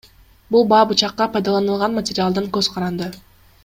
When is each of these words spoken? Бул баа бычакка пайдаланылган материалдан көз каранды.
Бул 0.55 0.65
баа 0.71 0.87
бычакка 0.93 1.29
пайдаланылган 1.37 1.97
материалдан 2.01 2.53
көз 2.59 2.75
каранды. 2.77 3.15